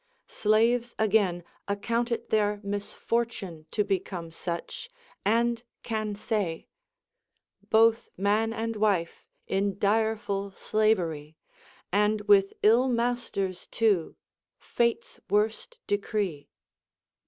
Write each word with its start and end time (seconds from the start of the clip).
Slaves 0.25 0.95
again 0.97 1.43
account 1.67 2.11
it 2.11 2.31
their 2.31 2.59
misfortune 2.63 3.67
to 3.69 3.83
become 3.83 4.31
such, 4.31 4.89
and 5.23 5.61
can 5.83 6.15
say,— 6.15 6.67
Both 7.69 8.09
man 8.17 8.51
and 8.51 8.77
wife 8.77 9.27
in 9.45 9.77
direful 9.77 10.49
slavery, 10.55 11.37
And 11.91 12.21
with 12.21 12.51
ill 12.63 12.87
masters 12.87 13.67
too! 13.67 14.15
Fate's 14.57 15.19
worst 15.29 15.77
decree 15.85 16.49